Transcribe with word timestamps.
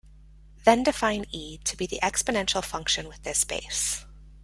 Then 0.65 0.81
define 0.81 1.25
"e" 1.31 1.59
to 1.59 1.77
be 1.77 1.85
the 1.85 1.99
exponential 2.01 2.63
function 2.65 3.07
with 3.07 3.21
this 3.21 3.43
base. 3.43 4.03